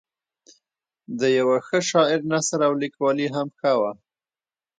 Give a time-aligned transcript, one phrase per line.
[1.19, 3.91] د یوه ښه شاعر نثر او لیکوالي هم ښه وه.